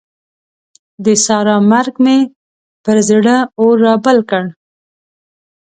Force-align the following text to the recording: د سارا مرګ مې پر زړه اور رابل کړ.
د 1.05 1.05
سارا 1.25 1.57
مرګ 1.71 1.93
مې 2.03 2.17
پر 2.83 2.97
زړه 3.09 3.37
اور 3.59 3.75
رابل 3.85 4.17
کړ. 4.29 4.43